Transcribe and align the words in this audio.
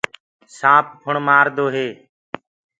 سآنپ 0.57 0.85
ڦُڻ 1.01 1.15
مآردو 1.27 1.65
هي۔ 1.75 1.87